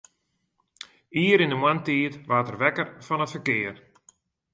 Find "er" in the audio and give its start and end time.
2.51-2.59